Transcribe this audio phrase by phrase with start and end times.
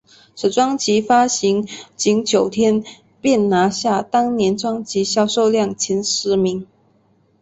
[0.35, 2.83] 此专辑发行仅九天
[3.21, 6.65] 便拿下当年专辑销售量前十名。